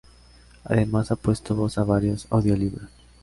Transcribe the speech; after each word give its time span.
Además 0.63 1.11
ha 1.11 1.15
puesto 1.15 1.53
voz 1.55 1.77
a 1.77 1.83
varios 1.83 2.25
audiolibros. 2.31 2.89